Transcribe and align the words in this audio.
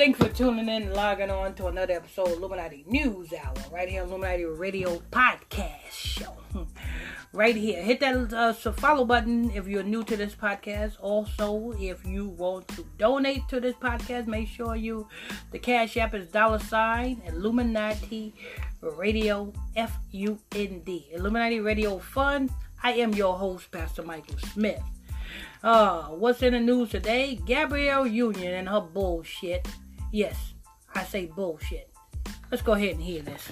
Thanks 0.00 0.18
for 0.18 0.30
tuning 0.30 0.66
in 0.66 0.84
and 0.84 0.94
logging 0.94 1.28
on 1.28 1.52
to 1.56 1.66
another 1.66 1.92
episode 1.92 2.28
of 2.28 2.38
Illuminati 2.38 2.86
News 2.88 3.34
Hour, 3.34 3.52
right 3.70 3.86
here 3.86 4.00
on 4.00 4.08
Illuminati 4.08 4.46
Radio 4.46 4.98
Podcast 5.12 5.90
Show. 5.92 6.34
Right 7.34 7.54
here. 7.54 7.82
Hit 7.82 8.00
that 8.00 8.32
uh, 8.32 8.52
follow 8.72 9.04
button 9.04 9.50
if 9.50 9.68
you're 9.68 9.82
new 9.82 10.02
to 10.04 10.16
this 10.16 10.34
podcast. 10.34 10.96
Also, 11.00 11.72
if 11.78 12.04
you 12.04 12.28
want 12.28 12.66
to 12.68 12.84
donate 12.96 13.46
to 13.50 13.60
this 13.60 13.76
podcast, 13.76 14.26
make 14.26 14.48
sure 14.48 14.74
you, 14.74 15.06
the 15.52 15.58
Cash 15.58 15.98
App 15.98 16.14
is 16.14 16.26
dollar 16.28 16.58
sign 16.58 17.20
Illuminati 17.26 18.34
Radio 18.80 19.52
F 19.76 19.98
U 20.12 20.38
N 20.56 20.80
D. 20.80 21.08
Illuminati 21.12 21.60
Radio 21.60 21.98
Fund. 21.98 22.50
I 22.82 22.94
am 22.94 23.12
your 23.12 23.36
host, 23.36 23.70
Pastor 23.70 24.02
Michael 24.02 24.38
Smith. 24.38 24.82
Uh, 25.62 26.04
what's 26.04 26.42
in 26.42 26.54
the 26.54 26.60
news 26.60 26.90
today? 26.90 27.38
Gabrielle 27.44 28.06
Union 28.06 28.54
and 28.54 28.68
her 28.68 28.80
bullshit. 28.80 29.68
Yes, 30.12 30.54
I 30.94 31.04
say 31.04 31.26
bullshit. 31.26 31.88
Let's 32.50 32.62
go 32.62 32.72
ahead 32.72 32.90
and 32.90 33.02
hear 33.02 33.22
this. 33.22 33.48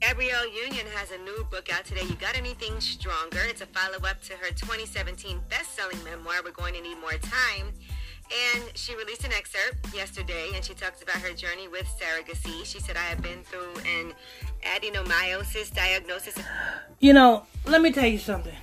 Gabrielle 0.00 0.46
Union 0.46 0.86
has 0.94 1.10
a 1.10 1.18
new 1.18 1.46
book 1.50 1.72
out 1.72 1.84
today. 1.84 2.02
You 2.02 2.14
got 2.14 2.36
anything 2.36 2.78
stronger? 2.80 3.40
It's 3.48 3.60
a 3.60 3.66
follow 3.66 3.98
up 4.08 4.22
to 4.22 4.34
her 4.34 4.48
2017 4.48 5.40
best 5.48 5.74
selling 5.74 6.02
memoir, 6.04 6.36
We're 6.44 6.52
Going 6.52 6.74
to 6.74 6.80
Need 6.80 6.98
More 7.00 7.10
Wine. 7.10 7.72
And 8.32 8.62
she 8.74 8.96
released 8.96 9.24
an 9.24 9.32
excerpt 9.32 9.94
yesterday 9.94 10.50
and 10.54 10.64
she 10.64 10.72
talks 10.74 11.02
about 11.02 11.16
her 11.16 11.32
journey 11.34 11.68
with 11.68 11.86
surrogacy. 12.00 12.64
She 12.64 12.80
said, 12.80 12.96
I 12.96 13.00
have 13.00 13.22
been 13.22 13.42
through 13.44 13.74
an 13.86 14.14
adenomyosis 14.62 15.74
diagnosis. 15.74 16.34
You 17.00 17.12
know, 17.12 17.44
let 17.66 17.82
me 17.82 17.92
tell 17.92 18.06
you 18.06 18.18
something 18.18 18.54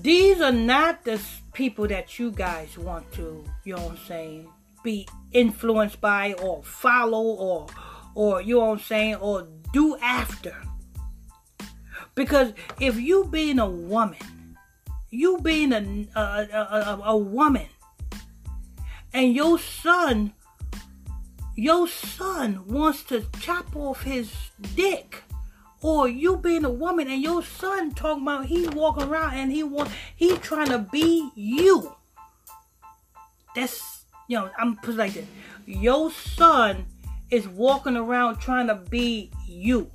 these 0.00 0.40
are 0.40 0.52
not 0.52 1.04
the 1.04 1.20
people 1.52 1.86
that 1.88 2.18
you 2.18 2.30
guys 2.30 2.76
want 2.78 3.10
to, 3.12 3.44
you 3.64 3.76
know 3.76 3.82
what 3.82 3.92
I'm 3.92 4.06
saying, 4.06 4.48
be 4.82 5.06
influenced 5.32 6.00
by 6.00 6.32
or 6.34 6.62
follow 6.62 7.22
or 7.22 7.66
or 8.14 8.42
you 8.42 8.56
know 8.56 8.66
what 8.66 8.72
I'm 8.72 8.78
saying, 8.80 9.14
or 9.16 9.48
do 9.72 9.96
after. 9.98 10.54
Because 12.14 12.52
if 12.78 13.00
you 13.00 13.24
being 13.24 13.58
a 13.58 13.68
woman, 13.68 14.56
you 15.10 15.38
being 15.38 15.72
a 15.72 16.08
a, 16.14 16.20
a, 16.20 17.00
a 17.04 17.16
woman, 17.16 17.68
and 19.12 19.34
your 19.34 19.58
son, 19.58 20.32
your 21.54 21.88
son 21.88 22.66
wants 22.66 23.02
to 23.04 23.24
chop 23.40 23.74
off 23.76 24.02
his 24.02 24.32
dick 24.74 25.22
or 25.82 26.08
you 26.08 26.36
being 26.36 26.64
a 26.64 26.70
woman 26.70 27.08
and 27.08 27.20
your 27.20 27.42
son 27.42 27.92
talking 27.92 28.22
about 28.22 28.46
he 28.46 28.68
walking 28.68 29.04
around 29.04 29.34
and 29.34 29.52
he 29.52 29.62
want 29.62 29.90
he 30.14 30.36
trying 30.38 30.68
to 30.68 30.78
be 30.78 31.30
you. 31.34 31.94
That's 33.54 34.04
you 34.28 34.38
know, 34.38 34.50
I'm 34.56 34.76
put 34.76 34.96
like 34.96 35.14
this. 35.14 35.26
Your 35.66 36.10
son 36.10 36.86
is 37.30 37.48
walking 37.48 37.96
around 37.96 38.38
trying 38.38 38.68
to 38.68 38.76
be 38.76 39.30
you. 39.46 39.90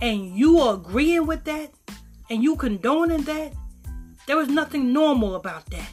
And 0.00 0.36
you 0.36 0.58
are 0.60 0.74
agreeing 0.74 1.26
with 1.26 1.44
that 1.44 1.70
and 2.30 2.42
you 2.42 2.56
condoning 2.56 3.22
that. 3.24 3.52
There 4.26 4.40
is 4.40 4.48
nothing 4.48 4.92
normal 4.92 5.34
about 5.34 5.66
that. 5.70 5.92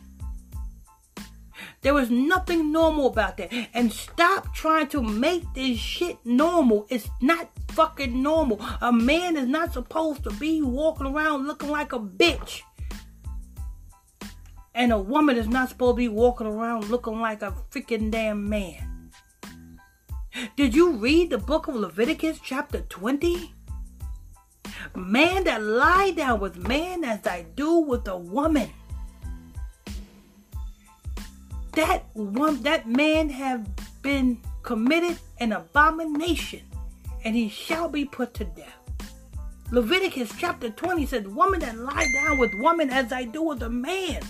There 1.88 2.00
is 2.00 2.12
nothing 2.12 2.74
normal 2.74 3.08
about 3.08 3.38
that. 3.38 3.50
And 3.74 3.94
stop 3.94 4.54
trying 4.54 4.88
to 4.88 5.02
make 5.02 5.54
this 5.54 5.78
shit 5.78 6.18
normal. 6.26 6.86
It's 6.90 7.10
not 7.22 7.50
fucking 7.70 8.22
normal. 8.22 8.60
A 8.82 8.92
man 8.92 9.38
is 9.38 9.48
not 9.48 9.72
supposed 9.72 10.26
to 10.26 10.32
be 10.32 10.62
walking 10.62 11.08
around 11.08 11.48
looking 11.48 11.70
like 11.70 11.94
a 11.94 12.00
bitch. 12.00 12.60
And 14.76 14.92
a 14.92 15.00
woman 15.00 15.38
is 15.38 15.48
not 15.48 15.70
supposed 15.70 15.96
to 15.96 16.02
be 16.02 16.10
walking 16.10 16.46
around 16.46 16.90
looking 16.90 17.22
like 17.22 17.42
a 17.42 17.54
freaking 17.72 18.12
damn 18.12 18.50
man. 18.50 19.10
Did 20.58 20.76
you 20.76 20.92
read 20.92 21.30
the 21.30 21.38
book 21.38 21.70
of 21.70 21.76
Leviticus, 21.76 22.42
chapter 22.44 22.82
20? 22.82 23.54
Man 24.94 25.46
that 25.46 25.64
lie 25.64 26.12
down 26.12 26.42
with 26.42 26.58
man 26.58 27.06
as 27.06 27.26
I 27.26 27.46
do 27.56 27.78
with 27.78 28.10
a 28.10 28.18
woman. 28.18 28.72
That 31.78 32.06
one 32.14 32.64
that 32.64 32.90
man 32.90 33.30
have 33.30 33.70
been 34.02 34.40
committed 34.64 35.20
an 35.40 35.52
abomination 35.52 36.62
and 37.24 37.36
he 37.36 37.50
shall 37.50 37.88
be 37.88 38.04
put 38.04 38.34
to 38.34 38.46
death. 38.46 38.74
Leviticus 39.70 40.32
chapter 40.40 40.72
20 40.72 41.06
says, 41.06 41.28
Woman 41.28 41.60
that 41.60 41.78
lie 41.78 42.08
down 42.16 42.40
with 42.40 42.50
woman 42.56 42.90
as 42.90 43.14
I 43.14 43.26
do 43.26 43.44
with 43.44 43.62
a 43.62 43.70
man, 43.70 44.24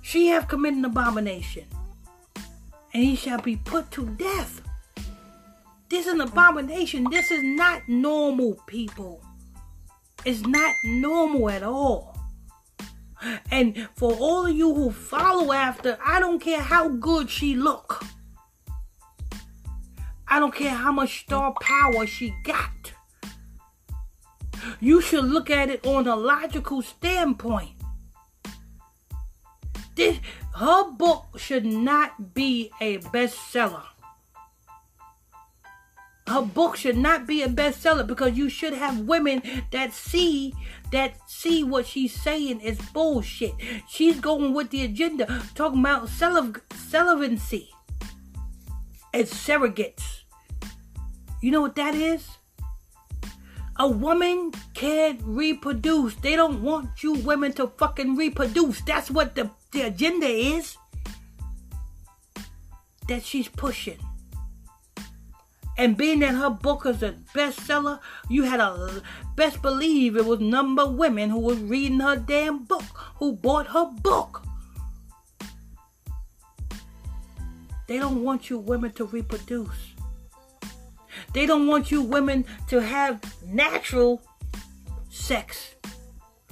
she 0.00 0.28
have 0.28 0.48
committed 0.48 0.78
an 0.78 0.86
abomination, 0.86 1.66
and 2.94 3.04
he 3.04 3.14
shall 3.14 3.42
be 3.42 3.56
put 3.56 3.90
to 3.90 4.06
death. 4.06 4.62
This 5.90 6.06
is 6.06 6.14
an 6.14 6.22
abomination. 6.22 7.10
This 7.10 7.30
is 7.30 7.42
not 7.42 7.86
normal, 7.90 8.54
people. 8.66 9.20
It's 10.24 10.46
not 10.46 10.74
normal 10.82 11.50
at 11.50 11.62
all. 11.62 12.09
And 13.50 13.88
for 13.96 14.12
all 14.14 14.46
of 14.46 14.56
you 14.56 14.74
who 14.74 14.90
follow 14.90 15.52
after, 15.52 15.98
I 16.04 16.20
don't 16.20 16.40
care 16.40 16.60
how 16.60 16.88
good 16.88 17.30
she 17.30 17.54
look. 17.54 18.02
I 20.26 20.38
don't 20.38 20.54
care 20.54 20.70
how 20.70 20.92
much 20.92 21.20
star 21.20 21.54
power 21.60 22.06
she 22.06 22.34
got. 22.44 22.92
You 24.78 25.00
should 25.00 25.24
look 25.24 25.50
at 25.50 25.68
it 25.68 25.86
on 25.86 26.06
a 26.06 26.16
logical 26.16 26.82
standpoint. 26.82 27.72
This 29.96 30.18
her 30.54 30.90
book 30.92 31.38
should 31.38 31.66
not 31.66 32.34
be 32.34 32.70
a 32.80 32.98
bestseller. 32.98 33.89
Her 36.30 36.42
book 36.42 36.76
should 36.76 36.96
not 36.96 37.26
be 37.26 37.42
a 37.42 37.48
bestseller 37.48 38.06
because 38.06 38.38
you 38.38 38.48
should 38.48 38.72
have 38.72 39.00
women 39.00 39.42
that 39.72 39.92
see 39.92 40.54
that 40.92 41.16
see 41.28 41.64
what 41.64 41.88
she's 41.88 42.14
saying 42.14 42.60
is 42.60 42.78
bullshit. 42.92 43.52
She's 43.88 44.20
going 44.20 44.54
with 44.54 44.70
the 44.70 44.84
agenda, 44.84 45.42
talking 45.56 45.80
about 45.80 46.08
celibacy 46.08 47.70
and 49.12 49.26
surrogates. 49.26 50.22
You 51.42 51.50
know 51.50 51.62
what 51.62 51.74
that 51.74 51.96
is? 51.96 52.28
A 53.80 53.88
woman 53.88 54.52
can't 54.72 55.20
reproduce. 55.24 56.14
They 56.14 56.36
don't 56.36 56.62
want 56.62 57.02
you 57.02 57.14
women 57.14 57.54
to 57.54 57.66
fucking 57.66 58.14
reproduce. 58.14 58.82
That's 58.82 59.10
what 59.10 59.34
the, 59.34 59.50
the 59.72 59.80
agenda 59.82 60.28
is 60.28 60.76
that 63.08 63.24
she's 63.24 63.48
pushing. 63.48 63.98
And 65.80 65.96
being 65.96 66.18
that 66.18 66.34
her 66.34 66.50
book 66.50 66.84
is 66.84 67.02
a 67.02 67.14
bestseller, 67.34 68.00
you 68.28 68.42
had 68.42 68.60
a 68.60 69.02
best 69.34 69.62
believe 69.62 70.14
it 70.14 70.26
was 70.26 70.38
number 70.38 70.86
women 70.86 71.30
who 71.30 71.38
was 71.38 71.58
reading 71.58 72.00
her 72.00 72.16
damn 72.16 72.64
book, 72.64 72.84
who 73.16 73.32
bought 73.32 73.68
her 73.68 73.86
book. 73.86 74.42
They 77.88 77.96
don't 77.96 78.22
want 78.22 78.50
you 78.50 78.58
women 78.58 78.92
to 78.92 79.06
reproduce. 79.06 79.94
They 81.32 81.46
don't 81.46 81.66
want 81.66 81.90
you 81.90 82.02
women 82.02 82.44
to 82.68 82.82
have 82.82 83.18
natural 83.46 84.20
sex 85.08 85.76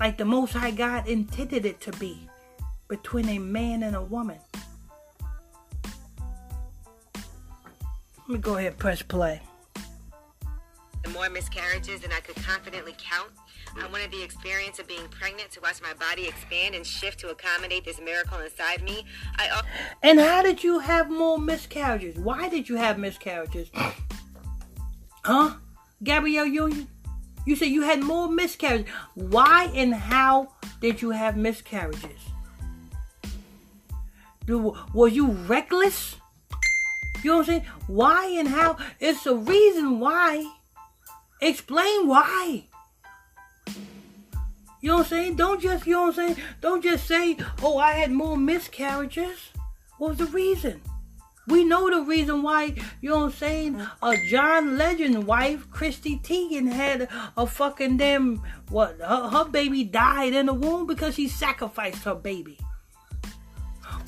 like 0.01 0.17
the 0.17 0.25
Most 0.25 0.55
High 0.55 0.71
God 0.71 1.07
intended 1.07 1.67
it 1.67 1.83
to 1.83 1.93
be 1.99 2.31
between 2.89 3.29
a 3.29 3.39
man 3.39 3.83
and 3.83 3.95
a 3.95 4.01
woman. 4.01 4.39
Let 8.29 8.35
me 8.35 8.41
go 8.41 8.57
ahead 8.57 8.73
and 8.73 8.79
press 8.79 9.01
play. 9.01 9.41
The 11.03 11.09
more 11.09 11.31
miscarriages 11.31 12.03
than 12.03 12.13
I 12.13 12.21
could 12.21 12.37
confidently 12.37 12.95
count. 12.99 13.31
I 13.83 13.87
wanted 13.87 14.11
the 14.11 14.23
experience 14.23 14.79
of 14.79 14.87
being 14.87 15.09
pregnant 15.09 15.51
to 15.53 15.61
watch 15.63 15.81
my 15.81 15.95
body 15.95 16.29
expand 16.29 16.75
and 16.75 16.87
shift 16.87 17.21
to 17.21 17.31
accommodate 17.31 17.87
this 17.87 17.99
miracle 17.99 18.39
inside 18.41 18.83
me. 18.83 19.07
I 19.37 19.63
and 20.03 20.21
how 20.21 20.43
did 20.43 20.63
you 20.63 20.79
have 20.79 21.11
more 21.11 21.39
miscarriages? 21.39 22.17
Why 22.17 22.51
did 22.51 22.69
you 22.69 22.77
have 22.77 22.99
miscarriages? 22.99 23.71
Huh? 25.25 25.57
Gabrielle 26.03 26.47
Union? 26.47 26.89
You 27.45 27.55
said 27.55 27.69
you 27.69 27.83
had 27.83 28.03
more 28.03 28.31
miscarriages. 28.31 28.91
Why 29.15 29.71
and 29.75 29.93
how 29.93 30.53
did 30.81 31.03
you 31.03 31.11
have 31.11 31.37
miscarriages? 31.37 32.21
Was 34.47 35.13
you 35.13 35.33
reckless? 35.33 36.18
You 37.23 37.31
know 37.31 37.39
what 37.39 37.49
I'm 37.49 37.55
saying? 37.55 37.67
Why 37.87 38.27
and 38.39 38.49
how? 38.49 38.77
It's 39.01 39.27
a 39.27 39.35
reason 39.35 40.01
why. 40.01 40.51
Explain 41.41 42.07
why. 42.07 42.65
You 44.81 44.91
know 44.91 44.97
what 44.99 45.07
I'm 45.07 45.09
saying? 45.09 45.37
Don't 45.37 45.61
just, 45.61 45.87
you 45.87 45.95
know 45.95 46.03
what 46.03 46.19
I'm 46.19 46.35
saying? 46.35 46.47
Don't 46.61 46.83
just 46.83 47.07
say, 47.07 47.37
oh, 47.63 47.79
I 47.79 47.93
had 47.93 48.13
more 48.13 48.37
miscarriages. 48.37 49.51
What 49.99 50.11
was 50.11 50.19
the 50.19 50.27
reason? 50.27 50.81
We 51.49 51.65
know 51.65 51.91
the 51.91 52.03
reason 52.03 52.43
why, 52.43 52.75
you 53.01 53.09
know 53.09 53.21
what 53.21 53.25
I'm 53.25 53.33
saying? 53.33 53.87
A 54.03 54.17
John 54.19 54.77
Legend 54.77 55.27
wife, 55.27 55.69
Chrissy 55.71 56.19
Teigen, 56.19 56.71
had 56.71 57.09
a 57.37 57.47
fucking 57.47 57.97
damn, 57.97 58.43
what, 58.69 58.99
her, 58.99 59.29
her 59.31 59.45
baby 59.47 59.83
died 59.83 60.35
in 60.35 60.47
the 60.47 60.55
womb 60.55 60.87
because 60.87 61.15
she 61.15 61.27
sacrificed 61.27 62.05
her 62.05 62.15
baby. 62.15 62.59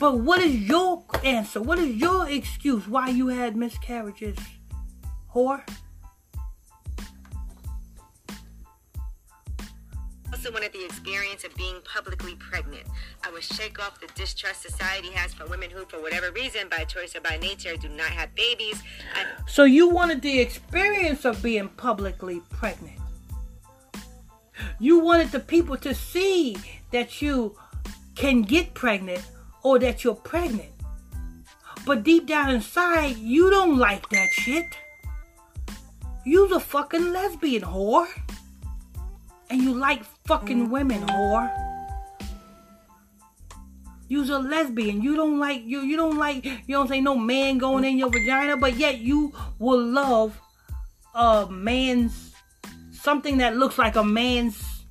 But 0.00 0.20
what 0.20 0.40
is 0.40 0.56
your 0.56 1.04
answer? 1.22 1.60
What 1.60 1.78
is 1.78 1.94
your 1.94 2.26
excuse 2.26 2.88
why 2.88 3.10
you 3.10 3.28
had 3.28 3.54
miscarriages, 3.54 4.38
whore? 5.34 5.62
also 10.32 10.52
wanted 10.52 10.72
the 10.72 10.82
experience 10.86 11.44
of 11.44 11.54
being 11.54 11.76
publicly 11.84 12.34
pregnant. 12.36 12.86
I 13.22 13.30
would 13.30 13.42
shake 13.42 13.78
off 13.78 14.00
the 14.00 14.06
distrust 14.14 14.62
society 14.62 15.10
has 15.10 15.34
for 15.34 15.46
women 15.46 15.68
who, 15.68 15.84
for 15.84 16.00
whatever 16.00 16.30
reason, 16.32 16.68
by 16.70 16.84
choice 16.84 17.14
or 17.14 17.20
by 17.20 17.36
nature, 17.36 17.76
do 17.76 17.90
not 17.90 18.08
have 18.08 18.34
babies. 18.34 18.82
I- 19.14 19.26
So 19.46 19.64
you 19.64 19.90
wanted 19.90 20.22
the 20.22 20.40
experience 20.40 21.26
of 21.26 21.42
being 21.42 21.68
publicly 21.68 22.40
pregnant. 22.48 22.98
You 24.78 25.00
wanted 25.00 25.30
the 25.30 25.40
people 25.40 25.76
to 25.76 25.94
see 25.94 26.56
that 26.90 27.20
you 27.20 27.58
can 28.14 28.40
get 28.40 28.72
pregnant 28.72 29.22
or 29.62 29.78
that 29.78 30.04
you're 30.04 30.14
pregnant. 30.14 30.72
But 31.86 32.02
deep 32.02 32.26
down 32.26 32.50
inside, 32.50 33.16
you 33.16 33.50
don't 33.50 33.78
like 33.78 34.08
that 34.10 34.30
shit. 34.32 34.66
You's 36.24 36.52
a 36.52 36.60
fucking 36.60 37.12
lesbian 37.12 37.62
whore. 37.62 38.08
And 39.48 39.62
you 39.62 39.74
like 39.74 40.04
fucking 40.26 40.70
women, 40.70 41.06
whore. 41.06 41.50
You's 44.08 44.28
a 44.30 44.38
lesbian. 44.38 45.02
You 45.02 45.16
don't 45.16 45.38
like 45.38 45.62
you. 45.64 45.80
You 45.82 45.96
don't 45.96 46.18
like. 46.18 46.44
You 46.44 46.76
don't 46.76 46.88
say 46.88 47.00
no 47.00 47.16
man 47.16 47.58
going 47.58 47.84
in 47.84 47.96
your 47.96 48.10
vagina, 48.10 48.56
but 48.56 48.76
yet 48.76 48.98
you 48.98 49.32
will 49.58 49.82
love 49.82 50.40
a 51.14 51.48
man's 51.48 52.34
something 52.90 53.38
that 53.38 53.56
looks 53.56 53.78
like 53.78 53.96
a 53.96 54.04
man's 54.04 54.84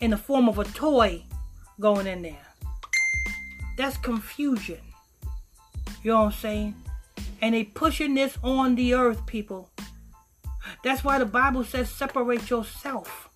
in 0.00 0.10
the 0.10 0.16
form 0.16 0.48
of 0.48 0.58
a 0.58 0.64
toy 0.64 1.24
going 1.80 2.06
in 2.06 2.22
there. 2.22 2.49
That's 3.80 3.96
confusion. 3.96 4.76
You 6.02 6.10
know 6.10 6.18
what 6.18 6.26
I'm 6.26 6.32
saying? 6.32 6.74
And 7.40 7.54
they 7.54 7.64
pushing 7.64 8.12
this 8.12 8.36
on 8.42 8.74
the 8.74 8.92
earth, 8.92 9.24
people. 9.24 9.70
That's 10.84 11.02
why 11.02 11.18
the 11.18 11.24
Bible 11.24 11.64
says, 11.64 11.88
separate 11.88 12.50
yourself. 12.50 13.30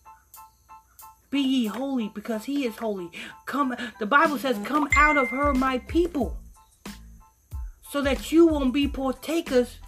Be 1.31 1.41
ye 1.41 1.65
holy 1.65 2.13
because 2.15 2.45
he 2.45 2.67
is 2.67 2.77
holy. 2.77 3.11
Come 3.47 3.75
the 3.99 4.05
Bible 4.05 4.37
says, 4.37 4.57
mm-hmm. 4.57 4.67
come 4.67 4.89
out 4.97 5.17
of 5.17 5.31
her, 5.31 5.55
my 5.55 5.79
people. 5.79 6.37
So 7.91 8.03
that 8.03 8.31
you 8.31 8.47
won't 8.47 8.75
be 8.75 8.87
partakers 8.87 9.79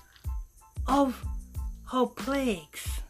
of 0.86 1.22
her 1.90 2.06
plagues. 2.06 3.00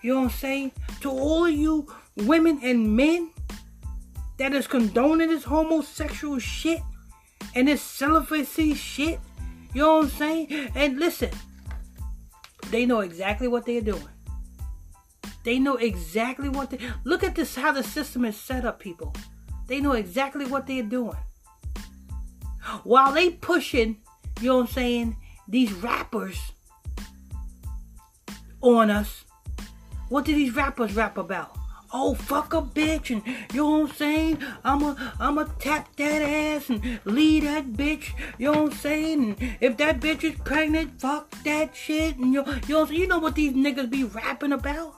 You 0.00 0.14
know 0.14 0.20
what 0.20 0.24
I'm 0.26 0.30
saying? 0.30 0.72
To 1.00 1.10
all 1.10 1.46
of 1.46 1.52
you 1.52 1.92
women 2.14 2.60
and 2.62 2.96
men 2.96 3.30
that 4.38 4.52
is 4.52 4.66
condoning 4.66 5.28
this 5.28 5.44
homosexual 5.44 6.38
shit 6.38 6.80
and 7.54 7.68
this 7.68 7.82
celibacy 7.82 8.74
shit. 8.74 9.20
You 9.72 9.82
know 9.82 9.96
what 9.96 10.04
I'm 10.04 10.10
saying? 10.10 10.70
And 10.74 10.98
listen, 10.98 11.30
they 12.70 12.86
know 12.86 13.00
exactly 13.00 13.48
what 13.48 13.66
they're 13.66 13.80
doing. 13.80 14.08
They 15.44 15.58
know 15.58 15.76
exactly 15.76 16.48
what 16.48 16.70
they 16.70 16.78
look 17.04 17.22
at 17.22 17.34
this 17.34 17.54
how 17.54 17.72
the 17.72 17.82
system 17.82 18.24
is 18.24 18.36
set 18.36 18.64
up, 18.64 18.80
people. 18.80 19.14
They 19.66 19.80
know 19.80 19.92
exactly 19.92 20.46
what 20.46 20.66
they're 20.66 20.82
doing. 20.82 21.16
While 22.82 23.12
they 23.12 23.30
pushing, 23.30 23.98
you 24.40 24.48
know 24.48 24.56
what 24.56 24.68
I'm 24.68 24.72
saying, 24.72 25.16
these 25.46 25.72
rappers 25.72 26.40
on 28.62 28.90
us, 28.90 29.24
what 30.08 30.24
do 30.24 30.34
these 30.34 30.54
rappers 30.54 30.94
rap 30.94 31.18
about? 31.18 31.56
Oh 31.96 32.14
fuck 32.14 32.52
a 32.54 32.60
bitch 32.60 33.10
and 33.10 33.24
you 33.52 33.62
know 33.62 33.70
what 33.70 33.90
I'm 33.90 33.96
saying? 33.96 34.38
I'ma 34.64 34.96
I'ma 35.20 35.44
tap 35.60 35.94
that 35.94 36.22
ass 36.22 36.68
and 36.68 37.00
leave 37.04 37.44
that 37.44 37.72
bitch, 37.72 38.10
you 38.36 38.50
know 38.50 38.64
what 38.64 38.72
I'm 38.72 38.78
saying? 38.78 39.36
And 39.40 39.56
if 39.60 39.76
that 39.76 40.00
bitch 40.00 40.24
is 40.24 40.34
pregnant, 40.40 41.00
fuck 41.00 41.30
that 41.44 41.76
shit 41.76 42.16
and 42.16 42.34
you, 42.34 42.44
you 42.66 42.74
know 42.74 42.86
you 42.86 43.06
know 43.06 43.20
what 43.20 43.36
these 43.36 43.52
niggas 43.52 43.88
be 43.88 44.02
rapping 44.02 44.50
about? 44.52 44.96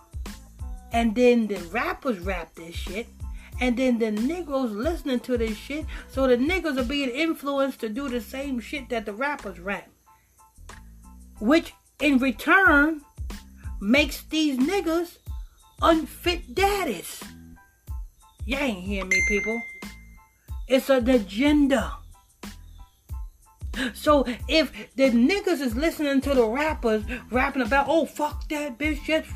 And 0.90 1.14
then 1.14 1.48
the 1.48 1.58
rappers 1.70 2.18
rap 2.20 2.54
this 2.54 2.74
shit. 2.74 3.08
And 3.60 3.76
then 3.76 3.98
the 3.98 4.06
niggas 4.12 4.74
listening 4.74 5.20
to 5.20 5.36
this 5.36 5.56
shit. 5.56 5.84
So 6.08 6.26
the 6.26 6.38
niggas 6.38 6.78
are 6.78 6.84
being 6.84 7.10
influenced 7.10 7.80
to 7.80 7.90
do 7.90 8.08
the 8.08 8.22
same 8.22 8.58
shit 8.58 8.88
that 8.88 9.04
the 9.04 9.12
rappers 9.12 9.60
rap. 9.60 9.88
Which 11.40 11.74
in 12.00 12.18
return 12.18 13.02
makes 13.80 14.22
these 14.22 14.58
niggas 14.58 15.18
unfit 15.82 16.54
daddies. 16.54 17.22
You 18.44 18.56
ain't 18.56 18.84
hear 18.84 19.04
me, 19.04 19.22
people. 19.28 19.60
It's 20.68 20.90
an 20.90 21.08
agenda. 21.08 21.92
So 23.92 24.24
if 24.48 24.72
the 24.96 25.10
niggas 25.10 25.60
is 25.60 25.76
listening 25.76 26.20
to 26.22 26.34
the 26.34 26.46
rappers 26.46 27.04
rapping 27.30 27.62
about, 27.62 27.86
oh 27.88 28.06
fuck 28.06 28.48
that 28.48 28.78
bitch, 28.78 29.04
just 29.04 29.28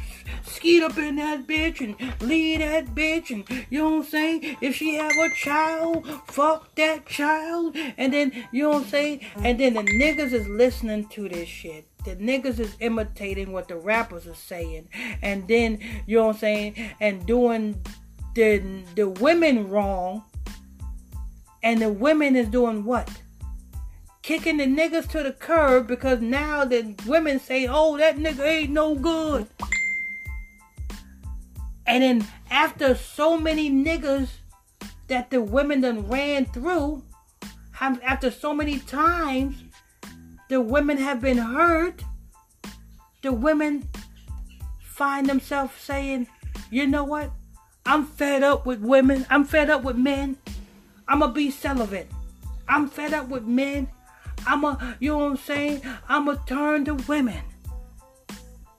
skeet 0.44 0.82
up 0.82 0.96
in 0.96 1.16
that 1.16 1.46
bitch 1.46 1.80
and 1.80 1.96
leave 2.22 2.60
that 2.60 2.86
bitch 2.94 3.30
and 3.30 3.44
you 3.68 3.80
know 3.80 3.90
what 3.90 4.04
I'm 4.04 4.10
saying? 4.10 4.56
If 4.60 4.76
she 4.76 4.94
have 4.94 5.12
a 5.12 5.28
child, 5.34 6.06
fuck 6.26 6.74
that 6.76 7.06
child. 7.06 7.76
And 7.98 8.12
then 8.12 8.46
you 8.52 8.62
know 8.62 8.70
what 8.70 8.84
I'm 8.84 8.88
saying? 8.88 9.20
And 9.36 9.60
then 9.60 9.74
the 9.74 9.82
niggas 9.82 10.32
is 10.32 10.48
listening 10.48 11.08
to 11.08 11.28
this 11.28 11.48
shit. 11.48 11.89
The 12.04 12.16
niggas 12.16 12.58
is 12.58 12.76
imitating 12.80 13.52
what 13.52 13.68
the 13.68 13.76
rappers 13.76 14.26
are 14.26 14.34
saying. 14.34 14.88
And 15.22 15.46
then 15.48 15.78
you 16.06 16.18
know 16.18 16.26
what 16.26 16.36
I'm 16.36 16.40
saying? 16.40 16.92
And 17.00 17.26
doing 17.26 17.80
the 18.34 18.82
the 18.94 19.08
women 19.08 19.68
wrong. 19.68 20.24
And 21.62 21.82
the 21.82 21.90
women 21.90 22.36
is 22.36 22.48
doing 22.48 22.84
what? 22.84 23.10
kicking 24.22 24.58
the 24.58 24.64
niggas 24.64 25.08
to 25.08 25.22
the 25.22 25.32
curb 25.32 25.86
because 25.86 26.20
now 26.20 26.64
the 26.64 26.94
women 27.06 27.40
say, 27.40 27.66
oh, 27.68 27.96
that 27.96 28.16
nigga 28.16 28.46
ain't 28.46 28.70
no 28.70 28.94
good. 28.94 29.46
And 31.86 32.02
then 32.02 32.26
after 32.50 32.94
so 32.94 33.36
many 33.36 33.70
niggas 33.70 34.28
that 35.08 35.30
the 35.30 35.42
women 35.42 35.80
done 35.80 36.08
ran 36.08 36.46
through, 36.46 37.02
after 37.80 38.30
so 38.30 38.54
many 38.54 38.78
times 38.78 39.56
the 40.50 40.60
women 40.60 40.98
have 40.98 41.20
been 41.20 41.38
hurt, 41.38 42.02
the 43.22 43.32
women 43.32 43.88
find 44.82 45.28
themselves 45.28 45.72
saying, 45.78 46.26
you 46.72 46.88
know 46.88 47.04
what? 47.04 47.30
I'm 47.86 48.04
fed 48.04 48.42
up 48.42 48.66
with 48.66 48.80
women. 48.80 49.24
I'm 49.30 49.44
fed 49.44 49.70
up 49.70 49.84
with 49.84 49.96
men. 49.96 50.36
I'm 51.06 51.20
going 51.20 51.30
to 51.30 51.34
be 51.34 51.52
celibate. 51.52 52.10
I'm 52.68 52.88
fed 52.88 53.14
up 53.14 53.28
with 53.28 53.44
men. 53.44 53.88
I'm 54.44 54.64
a, 54.64 54.96
you 54.98 55.12
know 55.12 55.18
what 55.18 55.30
I'm 55.30 55.36
saying? 55.36 55.82
I'm 56.08 56.26
a 56.26 56.36
turn 56.46 56.84
to 56.86 56.94
women. 56.94 57.42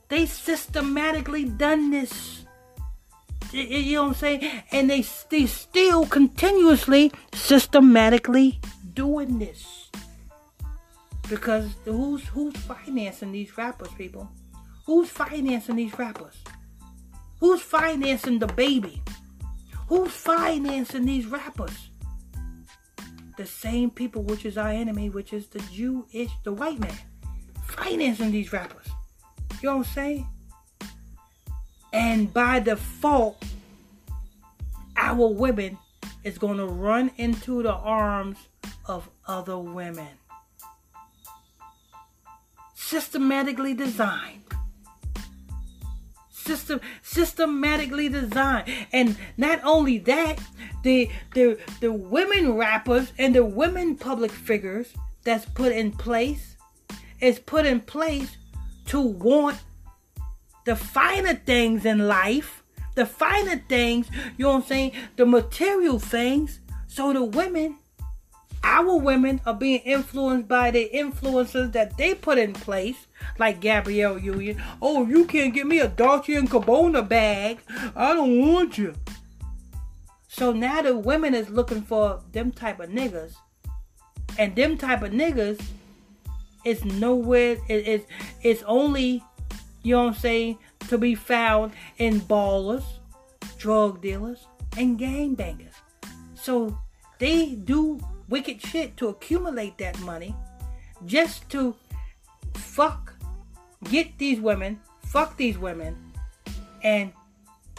They 0.10 0.25
systematically 0.25 1.46
done 1.46 1.90
this. 1.90 2.44
You 3.54 3.96
know 3.96 4.04
what 4.04 4.08
I'm 4.10 4.16
saying? 4.16 4.63
And 4.74 4.90
they, 4.90 5.06
they 5.30 5.46
still 5.46 6.06
continuously, 6.06 7.13
systematically 7.34 8.60
doing 8.94 9.40
this. 9.40 9.90
Because 11.32 11.74
who's 11.86 12.28
who's 12.28 12.56
financing 12.58 13.32
these 13.32 13.58
rappers, 13.58 13.90
people? 13.98 14.30
Who's 14.86 15.10
financing 15.10 15.78
these 15.78 15.98
rappers? 15.98 16.36
Who's 17.40 17.62
financing 17.62 18.38
the 18.38 18.48
baby? 18.48 19.02
Who's 19.88 20.12
financing 20.12 21.06
these 21.06 21.26
rappers? 21.26 21.88
the 23.42 23.48
same 23.48 23.90
people 23.90 24.22
which 24.22 24.46
is 24.46 24.56
our 24.56 24.70
enemy, 24.70 25.10
which 25.10 25.34
is 25.34 25.48
the 25.48 25.60
Jewish, 25.74 26.30
the 26.44 26.54
white 26.54 26.80
man, 26.80 26.96
financing 27.66 28.32
these 28.32 28.54
rappers. 28.54 28.86
You 29.62 29.70
know 29.70 29.78
what 29.78 29.88
I'm 29.88 29.94
saying? 29.94 30.28
And 31.92 32.32
by 32.32 32.60
default, 32.60 33.44
our 34.96 35.28
women 35.28 35.78
is 36.24 36.38
going 36.38 36.58
to 36.58 36.68
run 36.68 37.10
into 37.18 37.64
the 37.64 37.74
arms 37.74 38.38
of 38.86 39.10
other 39.28 39.58
women. 39.58 40.08
Systematically 42.92 43.74
designed. 43.74 44.44
System, 46.30 46.82
systematically 47.02 48.10
designed. 48.10 48.68
And 48.92 49.16
not 49.38 49.62
only 49.64 49.98
that, 50.00 50.42
the 50.84 51.10
the 51.34 51.58
the 51.80 51.94
women 51.94 52.58
rappers 52.58 53.14
and 53.18 53.34
the 53.34 53.46
women 53.46 53.96
public 53.96 54.30
figures 54.30 54.94
that's 55.24 55.46
put 55.46 55.72
in 55.72 55.94
place 55.94 56.58
is 57.22 57.40
put 57.40 57.66
in 57.66 57.80
place 57.80 58.36
to 58.88 59.00
want 59.00 59.58
the 60.66 60.76
finer 60.76 61.36
things 61.36 61.86
in 61.86 62.10
life, 62.10 62.62
the 62.96 63.06
finer 63.06 63.64
things, 63.70 64.10
you 64.38 64.44
know 64.44 64.50
what 64.50 64.64
I'm 64.64 64.68
saying, 64.68 64.92
the 65.16 65.26
material 65.26 65.98
things. 65.98 66.60
So 66.88 67.14
the 67.14 67.24
women, 67.24 67.78
our 68.63 68.98
women, 68.98 69.41
are 69.46 69.53
being 69.53 69.80
influenced 69.80 70.48
by 70.48 70.72
the 70.72 70.84
influences 70.96 71.72
that 71.72 71.98
they 71.98 72.13
put 72.13 72.38
in 72.38 72.53
place, 72.53 73.08
like 73.39 73.60
Gabrielle 73.60 74.20
Union. 74.20 74.62
Oh, 74.82 75.06
you 75.06 75.25
can't 75.25 75.53
get 75.53 75.68
me 75.68 75.80
a 75.80 75.88
Dolce 75.88 76.36
and 76.36 76.50
Gabbana 76.50 77.08
bag. 77.08 77.60
I 77.96 78.13
don't 78.13 78.48
want 78.48 78.77
you. 78.77 78.94
So 80.27 80.53
now 80.53 80.82
the 80.82 80.96
women 80.96 81.36
is 81.36 81.50
looking 81.50 81.82
for 81.82 82.22
them 82.32 82.51
type 82.51 82.80
of 82.80 82.89
niggas. 82.89 83.34
And 84.38 84.56
them 84.56 84.77
type 84.77 85.01
of 85.01 85.12
niggas 85.12 85.62
is 86.63 86.86
nowhere 86.86 87.58
it 87.68 87.88
is 87.88 88.01
it's 88.44 88.63
only 88.63 89.24
you 89.84 89.96
know 89.96 90.03
what 90.03 90.08
I'm 90.10 90.20
saying 90.20 90.58
to 90.89 90.98
be 90.98 91.15
found 91.15 91.74
in 91.98 92.22
ballers, 92.22 92.84
drug 93.58 94.01
dealers, 94.01 94.46
and 94.77 94.98
gang 94.98 95.34
bangers. 95.34 95.74
So 96.36 96.77
they 97.20 97.56
do 97.56 98.00
wicked 98.32 98.62
shit 98.62 98.98
to 98.98 99.10
accumulate 99.10 99.78
that 99.78 100.00
money 100.00 100.36
just 101.06 101.48
to 101.50 101.76
fuck 102.56 103.14
get 103.90 104.18
these 104.18 104.40
women, 104.40 104.80
fuck 105.06 105.38
these 105.38 105.58
women, 105.58 105.96
and 106.82 107.12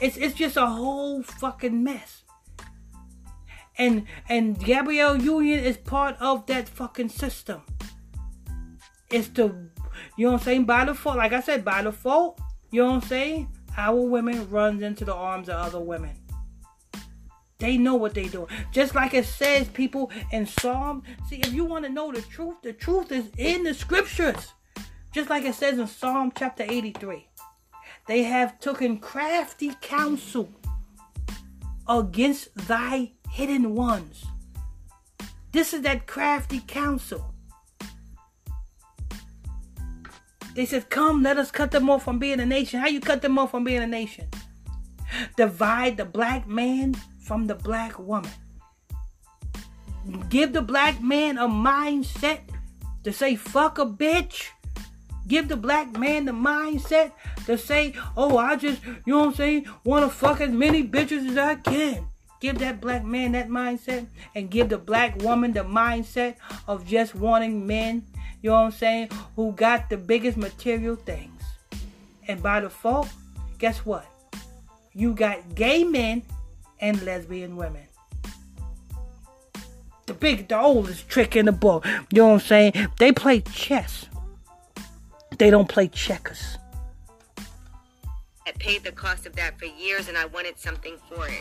it's 0.01 0.17
it's 0.17 0.35
just 0.35 0.57
a 0.57 0.67
whole 0.67 1.23
fucking 1.23 1.83
mess. 1.83 2.23
And 3.79 4.07
and 4.29 4.59
Gabrielle 4.63 5.17
Union 5.17 5.59
is 5.59 5.77
part 5.77 6.17
of 6.21 6.47
that 6.47 6.69
fucking 6.69 7.09
system. 7.09 7.63
It's 9.11 9.29
to 9.31 9.71
you 10.17 10.27
know 10.27 10.33
what 10.33 10.41
I'm 10.41 10.45
saying, 10.45 10.65
by 10.65 10.85
default, 10.85 11.17
like 11.17 11.33
I 11.33 11.41
said, 11.41 11.65
by 11.65 11.83
default, 11.83 12.41
you 12.71 12.83
know 12.83 12.89
what 12.89 13.03
I'm 13.03 13.09
saying? 13.09 13.49
Our 13.77 14.01
women 14.01 14.49
runs 14.51 14.83
into 14.83 15.05
the 15.05 15.15
arms 15.15 15.49
of 15.49 15.57
other 15.57 15.81
women. 15.81 16.17
They 17.63 17.79
know 17.79 17.95
what 17.95 18.13
they 18.13 18.27
do. 18.27 18.49
Just 18.73 18.97
like 18.97 19.15
it 19.15 19.25
says, 19.25 19.69
people 19.69 20.11
in 20.33 20.47
Psalm. 20.47 21.05
See, 21.29 21.37
if 21.37 21.53
you 21.55 21.65
want 21.65 21.85
to 21.85 21.93
know 21.93 22.11
the 22.11 22.21
truth, 22.21 22.57
the 22.61 22.73
truth 22.73 23.13
is 23.13 23.27
in 23.39 23.63
the 23.63 23.73
scriptures. 23.73 24.53
Just 25.15 25.31
like 25.31 25.45
it 25.45 25.55
says 25.55 25.79
in 25.79 25.87
Psalm 25.87 26.33
chapter 26.37 26.65
83. 26.69 27.29
They 28.09 28.25
have 28.25 28.59
taken 28.59 28.99
crafty 28.99 29.71
counsel 29.81 30.51
against 31.89 32.53
thy 32.67 33.13
hidden 33.31 33.77
ones. 33.77 34.25
This 35.53 35.73
is 35.73 35.83
that 35.83 36.09
crafty 36.09 36.63
counsel. 36.67 37.33
They 40.57 40.67
said, 40.67 40.91
Come, 40.91 41.23
let 41.23 41.39
us 41.39 41.53
cut 41.53 41.71
them 41.71 41.89
off 41.89 42.03
from 42.03 42.19
being 42.19 42.41
a 42.41 42.47
nation. 42.47 42.81
How 42.81 42.89
you 42.89 42.99
cut 42.99 43.23
them 43.23 43.39
off 43.39 43.53
from 43.53 43.63
being 43.63 43.83
a 43.85 43.87
nation? 43.87 44.27
Divide 45.37 45.97
the 45.97 46.05
black 46.05 46.49
man 46.49 46.97
from 47.33 47.47
the 47.47 47.55
black 47.55 47.99
woman. 47.99 48.31
Give 50.29 50.53
the 50.53 50.61
black 50.61 51.01
man 51.03 51.39
a 51.39 51.49
mindset 51.49 52.41
to 53.05 53.11
say, 53.11 53.37
fuck 53.37 53.79
a 53.79 53.87
bitch. 53.87 54.49
Give 55.27 55.49
the 55.49 55.57
black 55.57 55.99
man 55.99 56.27
the 56.27 56.33
mindset 56.33 57.13
to 57.47 57.57
say, 57.57 57.95
oh, 58.19 58.37
I 58.37 58.57
just, 58.57 58.85
you 58.85 59.15
know 59.15 59.21
what 59.21 59.29
I'm 59.29 59.35
saying, 59.35 59.67
want 59.83 60.05
to 60.05 60.15
fuck 60.15 60.43
as 60.43 60.51
many 60.51 60.87
bitches 60.87 61.27
as 61.31 61.39
I 61.39 61.55
can. 61.55 62.07
Give 62.39 62.59
that 62.59 62.83
black 62.83 63.03
man 63.03 63.33
that 63.33 63.49
mindset 63.49 64.09
and 64.35 64.51
give 64.51 64.69
the 64.69 64.77
black 64.77 65.23
woman 65.23 65.55
the 65.55 65.65
mindset 65.65 66.37
of 66.69 66.87
just 66.87 67.15
wanting 67.15 67.67
men, 67.67 68.05
you 68.43 68.51
know 68.51 68.57
what 68.57 68.65
I'm 68.65 68.73
saying, 68.73 69.09
who 69.37 69.53
got 69.53 69.89
the 69.89 69.97
biggest 69.97 70.37
material 70.37 70.97
things. 70.97 71.43
And 72.29 72.43
by 72.43 72.61
default, 72.61 73.09
guess 73.59 73.79
what? 73.87 74.05
You 74.93 75.15
got 75.15 75.55
gay 75.55 75.83
men 75.83 76.25
and 76.83 77.01
lesbian 77.03 77.57
women. 77.57 77.87
The 80.07 80.15
big, 80.15 80.49
the 80.49 80.61
oldest 80.61 81.09
trick 81.09 81.37
in 81.37 81.47
the 81.47 81.53
book. 81.53 81.87
You 81.87 82.23
know 82.23 82.27
what 82.27 82.35
I'm 82.35 82.41
saying? 82.41 82.89
They 82.99 83.13
play 83.13 83.41
chess. 83.41 84.07
They 85.39 85.49
don't 85.49 85.69
play 85.69 85.89
checkers. 85.89 86.59
I 88.45 88.51
paid 88.59 88.83
the 88.83 88.93
cost 88.93 89.25
of 89.25 89.37
that 89.37 89.59
for 89.59 89.67
years 89.67 90.09
and 90.09 90.19
I 90.19 90.27
wanted 90.27 90.59
something 90.59 90.97
for 91.09 91.29
it. 91.29 91.41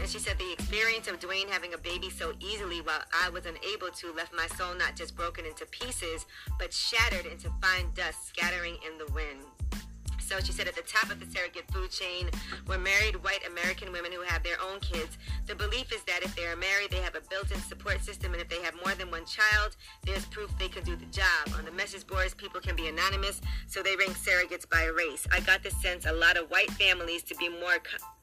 And 0.00 0.08
she 0.08 0.18
said 0.18 0.36
the 0.38 0.52
experience 0.52 1.06
of 1.06 1.20
Dwyane 1.20 1.48
having 1.48 1.74
a 1.74 1.78
baby 1.78 2.10
so 2.10 2.32
easily 2.40 2.80
while 2.80 3.02
I 3.22 3.30
was 3.30 3.46
unable 3.46 3.90
to 3.94 4.12
left 4.14 4.34
my 4.34 4.48
soul 4.56 4.74
not 4.74 4.96
just 4.96 5.14
broken 5.16 5.46
into 5.46 5.64
pieces, 5.66 6.26
but 6.58 6.72
shattered 6.72 7.26
into 7.26 7.50
fine 7.62 7.90
dust 7.94 8.26
scattering 8.26 8.76
in 8.86 8.98
the 8.98 9.12
wind. 9.12 9.81
So 10.28 10.40
she 10.40 10.52
said 10.52 10.68
at 10.68 10.74
the 10.74 10.82
top 10.82 11.10
of 11.10 11.20
the 11.20 11.26
surrogate 11.26 11.70
food 11.72 11.90
chain 11.90 12.30
were 12.66 12.78
married 12.78 13.22
white 13.22 13.46
American 13.46 13.92
women 13.92 14.12
who 14.12 14.22
have 14.22 14.42
their 14.42 14.56
own 14.62 14.80
kids. 14.80 15.18
The 15.46 15.54
belief 15.54 15.92
is 15.92 16.02
that 16.04 16.22
if 16.22 16.34
they 16.36 16.46
are 16.46 16.56
married, 16.56 16.90
they 16.90 17.02
have 17.02 17.14
a 17.14 17.20
built-in 17.28 17.60
support 17.62 18.02
system, 18.02 18.32
and 18.32 18.40
if 18.40 18.48
they 18.48 18.62
have 18.62 18.74
more 18.84 18.94
than 18.94 19.10
one 19.10 19.24
child, 19.26 19.76
there's 20.04 20.24
proof 20.26 20.50
they 20.58 20.68
can 20.68 20.84
do 20.84 20.96
the 20.96 21.06
job. 21.06 21.52
On 21.58 21.64
the 21.64 21.72
message 21.72 22.06
boards, 22.06 22.34
people 22.34 22.60
can 22.60 22.76
be 22.76 22.88
anonymous, 22.88 23.40
so 23.66 23.82
they 23.82 23.96
rank 23.96 24.12
surrogates 24.12 24.68
by 24.68 24.84
race. 24.86 25.26
I 25.32 25.40
got 25.40 25.62
the 25.62 25.70
sense 25.70 26.06
a 26.06 26.12
lot 26.12 26.36
of 26.36 26.50
white 26.50 26.70
families 26.72 27.22
to 27.24 27.34
be 27.34 27.48
more 27.48 27.78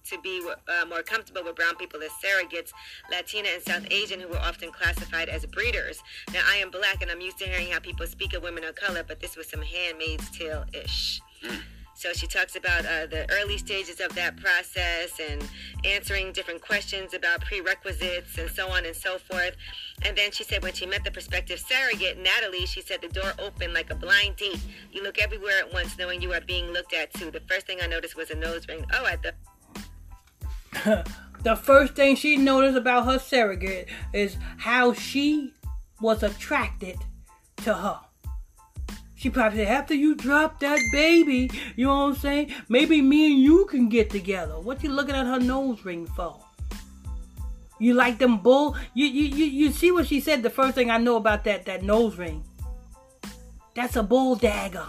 to 0.09 0.19
be 0.21 0.41
uh, 0.67 0.85
more 0.85 1.03
comfortable 1.03 1.43
with 1.43 1.55
brown 1.55 1.75
people 1.75 2.01
as 2.01 2.09
surrogates, 2.23 2.71
Latina 3.11 3.49
and 3.53 3.61
South 3.61 3.85
Asian 3.91 4.19
who 4.19 4.27
were 4.27 4.39
often 4.39 4.71
classified 4.71 5.29
as 5.29 5.45
breeders. 5.45 6.01
Now, 6.33 6.41
I 6.49 6.55
am 6.57 6.71
black 6.71 7.01
and 7.01 7.11
I'm 7.11 7.21
used 7.21 7.37
to 7.39 7.45
hearing 7.45 7.71
how 7.71 7.79
people 7.79 8.07
speak 8.07 8.33
of 8.33 8.41
women 8.41 8.63
of 8.63 8.75
color, 8.75 9.03
but 9.07 9.19
this 9.19 9.35
was 9.35 9.47
some 9.47 9.61
handmaid's 9.61 10.29
tale 10.31 10.65
ish. 10.73 11.21
So 11.99 12.13
she 12.13 12.27
talks 12.27 12.55
about 12.55 12.85
uh, 12.85 13.07
the 13.07 13.29
early 13.29 13.57
stages 13.57 13.99
of 13.99 14.15
that 14.15 14.37
process 14.37 15.19
and 15.19 15.43
answering 15.83 16.31
different 16.31 16.61
questions 16.61 17.13
about 17.13 17.41
prerequisites 17.41 18.37
and 18.37 18.49
so 18.49 18.69
on 18.69 18.85
and 18.85 18.95
so 18.95 19.17
forth. 19.17 19.57
And 20.03 20.17
then 20.17 20.31
she 20.31 20.45
said 20.45 20.63
when 20.63 20.71
she 20.71 20.85
met 20.85 21.03
the 21.03 21.11
prospective 21.11 21.59
surrogate, 21.59 22.17
Natalie, 22.17 22.65
she 22.65 22.81
said 22.81 23.01
the 23.01 23.09
door 23.09 23.33
opened 23.37 23.73
like 23.73 23.91
a 23.91 23.95
blind 23.95 24.37
date. 24.37 24.61
You 24.93 25.03
look 25.03 25.19
everywhere 25.19 25.59
at 25.59 25.73
once 25.73 25.97
knowing 25.97 26.21
you 26.21 26.31
are 26.31 26.39
being 26.39 26.71
looked 26.71 26.93
at 26.93 27.13
too. 27.13 27.31
The 27.31 27.41
first 27.41 27.67
thing 27.67 27.79
I 27.81 27.87
noticed 27.87 28.15
was 28.15 28.29
a 28.29 28.35
nose 28.35 28.65
ring. 28.69 28.85
Oh, 28.93 29.05
at 29.05 29.21
the... 29.21 31.05
the 31.43 31.57
first 31.57 31.95
thing 31.95 32.15
she 32.15 32.37
noticed 32.37 32.77
about 32.77 33.07
her 33.07 33.19
surrogate 33.19 33.89
is 34.13 34.37
how 34.59 34.93
she 34.93 35.53
was 35.99 36.23
attracted 36.23 36.95
to 37.57 37.73
her. 37.73 37.99
She 39.19 39.29
probably 39.29 39.59
said, 39.59 39.67
after 39.67 39.93
you 39.93 40.15
drop 40.15 40.61
that 40.61 40.79
baby, 40.93 41.51
you 41.75 41.88
know 41.88 42.05
what 42.05 42.11
I'm 42.11 42.15
saying? 42.15 42.53
Maybe 42.69 43.01
me 43.01 43.33
and 43.33 43.43
you 43.43 43.65
can 43.65 43.89
get 43.89 44.09
together. 44.09 44.57
What 44.57 44.81
you 44.81 44.89
looking 44.89 45.13
at 45.13 45.25
her 45.25 45.41
nose 45.41 45.83
ring 45.83 46.07
for? 46.07 46.39
You 47.79 47.95
like 47.95 48.17
them 48.17 48.38
bull? 48.38 48.77
You 48.93 49.07
you 49.07 49.23
you, 49.23 49.45
you 49.45 49.71
see 49.73 49.91
what 49.91 50.07
she 50.07 50.21
said? 50.21 50.41
The 50.41 50.49
first 50.49 50.75
thing 50.75 50.89
I 50.89 50.99
know 50.99 51.17
about 51.17 51.43
that 51.43 51.65
that 51.65 51.83
nose 51.83 52.15
ring. 52.15 52.45
That's 53.75 53.97
a 53.97 54.03
bull 54.03 54.35
dagger. 54.35 54.88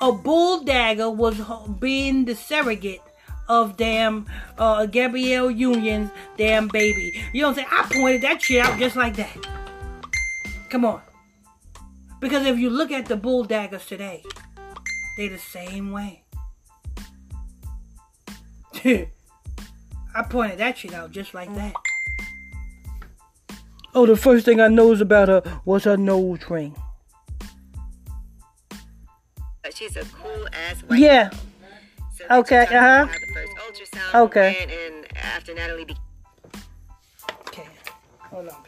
A 0.00 0.12
bull 0.12 0.64
dagger 0.64 1.10
was 1.10 1.38
being 1.78 2.24
the 2.24 2.34
surrogate 2.34 3.02
of 3.50 3.76
damn 3.76 4.24
uh, 4.56 4.86
Gabrielle 4.86 5.50
Union's 5.50 6.10
damn 6.38 6.68
baby. 6.68 7.22
You 7.34 7.42
know 7.42 7.48
what 7.48 7.58
I'm 7.58 7.66
saying? 7.66 7.68
I 7.70 8.00
pointed 8.00 8.22
that 8.22 8.40
shit 8.40 8.64
out 8.64 8.78
just 8.78 8.96
like 8.96 9.16
that. 9.16 9.46
Come 10.70 10.86
on. 10.86 11.02
Because 12.26 12.44
if 12.44 12.58
you 12.58 12.70
look 12.70 12.90
at 12.90 13.06
the 13.06 13.14
bull 13.14 13.44
daggers 13.44 13.86
today, 13.86 14.24
they 15.16 15.28
the 15.28 15.38
same 15.38 15.92
way. 15.92 16.24
I 18.84 20.22
pointed 20.28 20.58
that 20.58 20.76
shit 20.76 20.92
out 20.92 21.12
just 21.12 21.34
like 21.34 21.54
that. 21.54 21.72
Oh, 23.94 24.06
the 24.06 24.16
first 24.16 24.44
thing 24.44 24.60
I 24.60 24.66
knows 24.66 25.00
about 25.00 25.28
her 25.28 25.60
was 25.64 25.84
her 25.84 25.96
nose 25.96 26.40
ring. 26.50 26.74
She's 29.72 29.96
a 29.96 30.04
cool 30.06 30.48
ass 30.52 30.80
white 30.82 30.98
Yeah. 30.98 31.28
girl. 31.28 31.38
So 32.16 32.24
Okay, 32.40 32.62
uh-huh. 32.62 33.02
about 33.04 33.12
The 33.12 33.26
first 33.34 33.52
ultrasound 33.92 34.14
Okay. 34.24 34.56
went, 34.58 34.72
and 34.72 35.16
after 35.16 35.54
Natalie 35.54 35.84
be- 35.84 35.96
Okay. 37.46 37.68
Hold 38.18 38.48
on, 38.48 38.64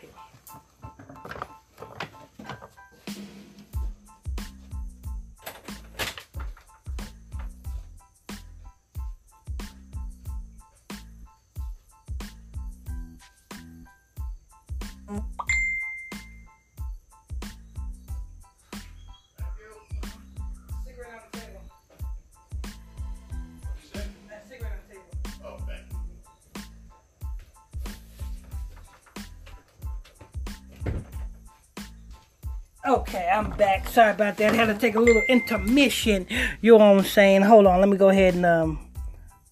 Okay, 32.88 33.28
I'm 33.30 33.50
back. 33.50 33.86
Sorry 33.86 34.12
about 34.12 34.38
that. 34.38 34.54
had 34.54 34.66
to 34.66 34.74
take 34.74 34.94
a 34.94 35.00
little 35.00 35.22
intermission. 35.28 36.26
You 36.62 36.78
know 36.78 36.78
what 36.78 36.98
I'm 37.00 37.04
saying? 37.04 37.42
Hold 37.42 37.66
on. 37.66 37.80
Let 37.80 37.88
me 37.90 37.98
go 37.98 38.08
ahead 38.08 38.34
and 38.34 38.46
um, 38.46 38.78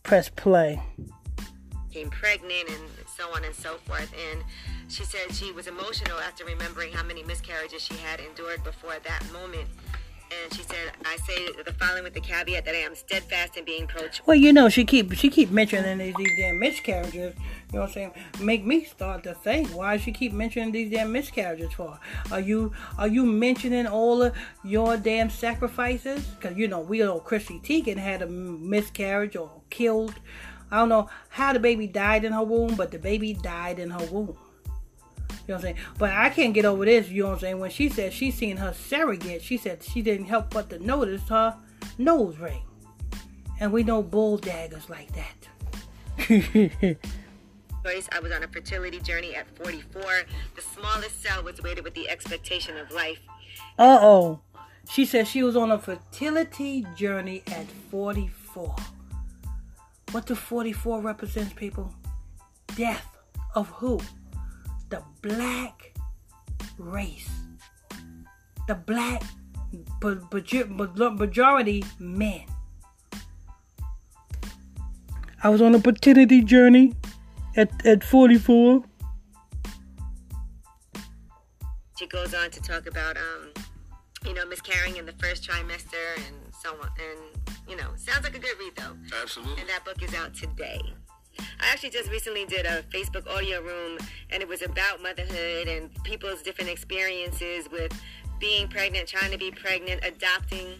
press 0.02 0.30
play. 0.30 0.80
became 1.90 2.08
pregnant 2.08 2.70
and 2.70 2.80
so 3.14 3.28
on 3.34 3.44
and 3.44 3.54
so 3.54 3.74
forth. 3.84 4.10
And 4.32 4.42
she 4.88 5.04
said 5.04 5.34
she 5.34 5.52
was 5.52 5.66
emotional 5.66 6.18
after 6.20 6.46
remembering 6.46 6.94
how 6.94 7.02
many 7.02 7.22
miscarriages 7.24 7.82
she 7.82 7.94
had 7.96 8.20
endured 8.20 8.64
before 8.64 8.96
that 9.04 9.22
moment. 9.34 9.68
And 10.30 10.52
she 10.54 10.62
said, 10.62 10.92
"I 11.04 11.16
say 11.16 11.62
the 11.64 11.72
following 11.72 12.04
with 12.04 12.14
the 12.14 12.20
caveat 12.20 12.64
that 12.64 12.74
I 12.74 12.78
am 12.78 12.94
steadfast 12.94 13.56
in 13.56 13.64
being 13.64 13.86
pro-choice." 13.86 14.22
Well, 14.26 14.36
you 14.36 14.52
know, 14.52 14.68
she 14.68 14.84
keep 14.84 15.12
she 15.14 15.30
keep 15.30 15.50
mentioning 15.50 15.98
these, 15.98 16.14
these 16.16 16.36
damn 16.38 16.58
miscarriages. 16.58 17.14
You 17.14 17.74
know 17.74 17.80
what 17.80 17.88
I'm 17.88 17.92
saying? 17.92 18.12
Make 18.40 18.64
me 18.64 18.84
start 18.84 19.22
to 19.24 19.34
think 19.34 19.68
why 19.68 19.96
she 19.96 20.12
keep 20.12 20.32
mentioning 20.32 20.72
these 20.72 20.90
damn 20.90 21.12
miscarriages 21.12 21.72
for. 21.72 21.98
Are 22.30 22.40
you 22.40 22.72
are 22.98 23.08
you 23.08 23.24
mentioning 23.24 23.86
all 23.86 24.22
of 24.22 24.36
your 24.64 24.96
damn 24.96 25.30
sacrifices? 25.30 26.24
Because 26.26 26.56
you 26.56 26.68
know 26.68 26.80
we 26.80 26.98
know 26.98 27.20
Chrissy 27.20 27.60
Teigen 27.60 27.96
had 27.96 28.22
a 28.22 28.26
miscarriage 28.26 29.36
or 29.36 29.50
killed. 29.70 30.14
I 30.70 30.78
don't 30.78 30.88
know 30.88 31.08
how 31.28 31.52
the 31.52 31.60
baby 31.60 31.86
died 31.86 32.24
in 32.24 32.32
her 32.32 32.42
womb, 32.42 32.74
but 32.74 32.90
the 32.90 32.98
baby 32.98 33.34
died 33.34 33.78
in 33.78 33.90
her 33.90 34.04
womb. 34.06 34.36
You 35.46 35.54
know 35.54 35.58
what 35.60 35.68
I'm 35.68 35.74
saying? 35.74 35.86
But 35.98 36.10
I 36.10 36.28
can't 36.30 36.52
get 36.52 36.64
over 36.64 36.84
this, 36.84 37.08
you 37.08 37.22
know 37.22 37.28
what 37.28 37.34
I'm 37.34 37.40
saying? 37.40 37.60
When 37.60 37.70
she 37.70 37.88
said 37.88 38.12
she 38.12 38.32
seen 38.32 38.56
her 38.56 38.72
surrogate, 38.72 39.42
she 39.42 39.56
said 39.56 39.82
she 39.82 40.02
didn't 40.02 40.26
help 40.26 40.50
but 40.50 40.70
to 40.70 40.78
notice 40.84 41.28
her 41.28 41.56
nose 41.98 42.36
ring. 42.38 42.62
And 43.60 43.72
we 43.72 43.84
know 43.84 44.02
bull 44.02 44.38
daggers 44.38 44.90
like 44.90 45.10
that. 45.12 45.48
I 48.12 48.20
was 48.20 48.32
on 48.32 48.42
a 48.42 48.48
fertility 48.48 48.98
journey 48.98 49.36
at 49.36 49.46
44. 49.56 50.02
The 50.56 50.62
smallest 50.62 51.22
cell 51.22 51.44
was 51.44 51.62
weighted 51.62 51.84
with 51.84 51.94
the 51.94 52.08
expectation 52.08 52.76
of 52.76 52.90
life. 52.90 53.20
Uh 53.78 53.98
oh. 54.00 54.40
She 54.90 55.04
said 55.04 55.28
she 55.28 55.42
was 55.42 55.56
on 55.56 55.70
a 55.70 55.78
fertility 55.78 56.86
journey 56.96 57.42
at 57.46 57.66
44. 57.90 58.74
What 60.10 60.26
the 60.26 60.34
44 60.34 61.00
represents, 61.00 61.52
people? 61.52 61.92
Death 62.76 63.16
of 63.54 63.68
who? 63.68 64.00
The 64.88 65.02
black 65.22 65.94
race. 66.78 67.30
The 68.68 68.74
black 68.74 69.22
majority 70.00 71.84
men. 71.98 72.42
I 75.42 75.48
was 75.48 75.60
on 75.60 75.74
a 75.74 75.78
paternity 75.78 76.42
journey 76.42 76.94
at, 77.56 77.86
at 77.86 78.02
44. 78.02 78.82
She 81.98 82.06
goes 82.06 82.34
on 82.34 82.50
to 82.50 82.60
talk 82.60 82.86
about, 82.86 83.16
um, 83.16 83.52
you 84.24 84.34
know, 84.34 84.44
miscarrying 84.46 84.96
in 84.96 85.06
the 85.06 85.12
first 85.12 85.48
trimester 85.48 86.16
and 86.16 86.36
so 86.62 86.70
on. 86.72 86.90
And, 86.98 87.56
you 87.68 87.76
know, 87.76 87.88
sounds 87.96 88.24
like 88.24 88.36
a 88.36 88.38
good 88.38 88.58
read, 88.58 88.76
though. 88.76 88.96
Absolutely. 89.22 89.60
And 89.60 89.70
that 89.70 89.84
book 89.84 90.02
is 90.02 90.14
out 90.14 90.34
today. 90.34 90.80
I 91.38 91.72
actually 91.72 91.90
just 91.90 92.10
recently 92.10 92.44
did 92.44 92.66
a 92.66 92.82
Facebook 92.84 93.28
audio 93.28 93.60
room, 93.62 93.98
and 94.30 94.42
it 94.42 94.48
was 94.48 94.62
about 94.62 95.02
motherhood 95.02 95.68
and 95.68 95.90
people's 96.04 96.42
different 96.42 96.70
experiences 96.70 97.68
with 97.70 97.92
being 98.38 98.68
pregnant, 98.68 99.08
trying 99.08 99.30
to 99.30 99.38
be 99.38 99.50
pregnant, 99.50 100.04
adopting. 100.04 100.74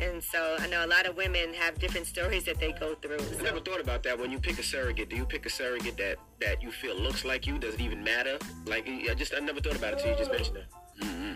And 0.00 0.22
so 0.22 0.56
I 0.58 0.66
know 0.68 0.84
a 0.84 0.86
lot 0.86 1.06
of 1.06 1.16
women 1.16 1.52
have 1.54 1.78
different 1.78 2.06
stories 2.06 2.44
that 2.44 2.58
they 2.58 2.72
go 2.72 2.94
through. 2.94 3.18
So. 3.18 3.40
I 3.40 3.42
never 3.42 3.60
thought 3.60 3.80
about 3.80 4.02
that. 4.04 4.18
When 4.18 4.32
you 4.32 4.38
pick 4.38 4.58
a 4.58 4.62
surrogate, 4.62 5.10
do 5.10 5.16
you 5.16 5.26
pick 5.26 5.44
a 5.44 5.50
surrogate 5.50 5.96
that 5.98 6.16
that 6.40 6.62
you 6.62 6.70
feel 6.70 6.96
looks 6.96 7.24
like 7.24 7.46
you? 7.46 7.58
Does 7.58 7.74
it 7.74 7.80
even 7.80 8.02
matter? 8.02 8.38
Like 8.66 8.88
I 8.88 9.14
just 9.14 9.34
I 9.34 9.40
never 9.40 9.60
thought 9.60 9.76
about 9.76 9.92
it 9.92 9.98
until 9.98 10.12
you 10.12 10.18
just 10.18 10.30
mentioned 10.30 10.56
it. 10.56 10.66
Mm-hmm. 11.00 11.34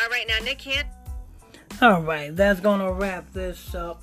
All 0.00 0.08
right, 0.08 0.26
now 0.26 0.38
Nick 0.38 0.58
can't. 0.58 0.88
All 1.82 2.02
right, 2.02 2.34
that's 2.34 2.60
gonna 2.60 2.90
wrap 2.90 3.30
this 3.32 3.74
up. 3.74 4.02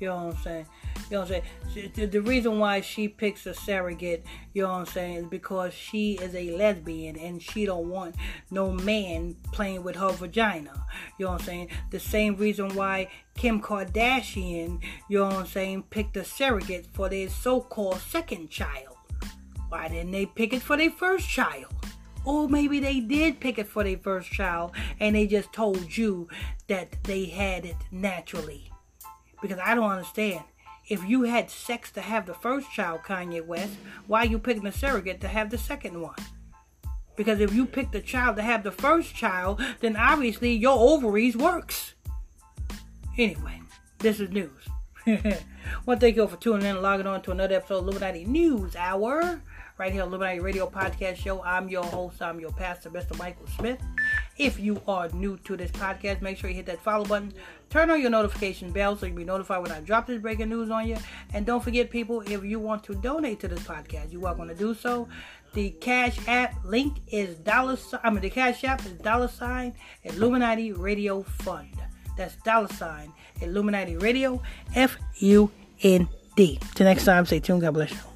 You 0.00 0.08
know 0.08 0.16
what 0.16 0.36
I'm 0.36 0.42
saying? 0.42 0.66
You 1.10 1.18
know 1.18 1.20
what 1.20 1.32
I'm 1.32 1.42
saying? 1.74 2.10
The 2.10 2.20
reason 2.22 2.58
why 2.58 2.80
she 2.80 3.08
picks 3.08 3.46
a 3.46 3.52
surrogate, 3.52 4.24
you 4.54 4.62
know 4.62 4.70
what 4.70 4.78
I'm 4.78 4.86
saying, 4.86 5.16
is 5.16 5.26
because 5.26 5.74
she 5.74 6.14
is 6.14 6.34
a 6.34 6.56
lesbian 6.56 7.16
and 7.18 7.42
she 7.42 7.66
don't 7.66 7.90
want 7.90 8.14
no 8.50 8.72
man 8.72 9.36
playing 9.52 9.82
with 9.82 9.96
her 9.96 10.12
vagina. 10.12 10.86
You 11.18 11.26
know 11.26 11.32
what 11.32 11.40
I'm 11.42 11.46
saying? 11.46 11.68
The 11.90 12.00
same 12.00 12.36
reason 12.36 12.74
why 12.74 13.08
Kim 13.36 13.60
Kardashian, 13.60 14.82
you 15.08 15.18
know 15.18 15.26
what 15.26 15.34
I'm 15.34 15.46
saying, 15.46 15.84
picked 15.90 16.16
a 16.16 16.24
surrogate 16.24 16.86
for 16.92 17.10
their 17.10 17.28
so-called 17.28 17.98
second 17.98 18.50
child. 18.50 18.96
Why 19.68 19.88
didn't 19.88 20.12
they 20.12 20.26
pick 20.26 20.52
it 20.54 20.62
for 20.62 20.76
their 20.76 20.90
first 20.90 21.28
child? 21.28 21.66
Or 22.24 22.48
maybe 22.48 22.80
they 22.80 23.00
did 23.00 23.40
pick 23.40 23.58
it 23.58 23.68
for 23.68 23.84
their 23.84 23.98
first 23.98 24.30
child 24.30 24.72
and 25.00 25.14
they 25.14 25.26
just 25.26 25.52
told 25.52 25.94
you 25.96 26.28
that 26.68 26.96
they 27.04 27.26
had 27.26 27.66
it 27.66 27.76
naturally. 27.90 28.70
Because 29.42 29.58
I 29.58 29.74
don't 29.74 29.90
understand 29.90 30.44
if 30.88 31.02
you 31.08 31.22
had 31.22 31.50
sex 31.50 31.90
to 31.92 32.00
have 32.00 32.26
the 32.26 32.34
first 32.34 32.70
child, 32.70 33.00
Kanye 33.02 33.44
West, 33.44 33.74
why 34.06 34.22
are 34.22 34.26
you 34.26 34.38
picking 34.38 34.66
a 34.66 34.72
surrogate 34.72 35.20
to 35.22 35.28
have 35.28 35.50
the 35.50 35.58
second 35.58 36.00
one? 36.00 36.16
Because 37.16 37.40
if 37.40 37.54
you 37.54 37.64
picked 37.64 37.92
the 37.92 38.00
child 38.00 38.36
to 38.36 38.42
have 38.42 38.64
the 38.64 38.72
first 38.72 39.14
child, 39.14 39.62
then 39.80 39.96
obviously 39.96 40.52
your 40.52 40.76
ovaries 40.76 41.36
works. 41.36 41.94
Anyway, 43.16 43.60
this 43.98 44.20
is 44.20 44.30
news. 44.30 44.68
well, 45.86 45.98
thank 45.98 46.16
you 46.16 46.22
all 46.22 46.28
for 46.28 46.36
tuning 46.36 46.62
in 46.62 46.76
and 46.76 46.82
logging 46.82 47.06
on 47.06 47.22
to 47.22 47.30
another 47.30 47.56
episode 47.56 47.78
of 47.78 47.84
Illuminati 47.84 48.24
News 48.24 48.74
Hour. 48.74 49.40
Right 49.78 49.92
here 49.92 50.02
on 50.02 50.08
Illuminati 50.08 50.40
Radio 50.40 50.68
Podcast 50.68 51.16
Show. 51.16 51.42
I'm 51.42 51.68
your 51.68 51.84
host, 51.84 52.20
I'm 52.20 52.40
your 52.40 52.52
pastor, 52.52 52.90
Mr. 52.90 53.16
Michael 53.18 53.46
Smith. 53.58 53.80
If 54.36 54.58
you 54.58 54.80
are 54.88 55.08
new 55.10 55.36
to 55.44 55.56
this 55.56 55.70
podcast, 55.70 56.20
make 56.20 56.38
sure 56.38 56.50
you 56.50 56.56
hit 56.56 56.66
that 56.66 56.82
follow 56.82 57.04
button. 57.04 57.32
Turn 57.70 57.90
on 57.90 58.00
your 58.00 58.10
notification 58.10 58.72
bell 58.72 58.96
so 58.96 59.06
you'll 59.06 59.16
be 59.16 59.24
notified 59.24 59.62
when 59.62 59.70
I 59.70 59.80
drop 59.80 60.06
this 60.06 60.20
breaking 60.20 60.48
news 60.48 60.70
on 60.70 60.88
you. 60.88 60.96
And 61.32 61.46
don't 61.46 61.62
forget, 61.62 61.90
people, 61.90 62.20
if 62.22 62.44
you 62.44 62.58
want 62.58 62.82
to 62.84 62.94
donate 62.96 63.40
to 63.40 63.48
this 63.48 63.60
podcast, 63.60 64.12
you're 64.12 64.20
welcome 64.20 64.48
to 64.48 64.54
do 64.54 64.74
so. 64.74 65.08
The 65.52 65.70
Cash 65.70 66.18
App 66.26 66.56
link 66.64 66.96
is 67.08 67.36
dollar. 67.36 67.78
I 68.02 68.10
mean, 68.10 68.22
the 68.22 68.30
Cash 68.30 68.64
App 68.64 68.84
is 68.84 68.92
dollar 68.94 69.28
sign 69.28 69.74
Illuminati 70.02 70.72
Radio 70.72 71.22
Fund. 71.22 71.76
That's 72.16 72.34
dollar 72.36 72.68
sign 72.68 73.12
Illuminati 73.40 73.96
Radio 73.96 74.42
F 74.74 74.96
U 75.18 75.50
N 75.82 76.08
D. 76.34 76.58
Till 76.74 76.86
next 76.86 77.04
time, 77.04 77.24
stay 77.24 77.38
tuned. 77.38 77.60
God 77.60 77.74
bless 77.74 77.92
you. 77.92 78.13